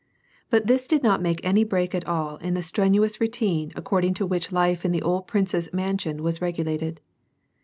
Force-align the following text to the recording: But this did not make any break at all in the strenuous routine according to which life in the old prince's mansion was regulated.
But 0.49 0.65
this 0.65 0.87
did 0.87 1.03
not 1.03 1.21
make 1.21 1.45
any 1.45 1.63
break 1.63 1.93
at 1.93 2.07
all 2.07 2.37
in 2.37 2.55
the 2.55 2.63
strenuous 2.63 3.21
routine 3.21 3.71
according 3.75 4.15
to 4.15 4.25
which 4.25 4.51
life 4.51 4.83
in 4.83 4.91
the 4.91 5.03
old 5.03 5.27
prince's 5.27 5.71
mansion 5.73 6.23
was 6.23 6.41
regulated. 6.41 7.01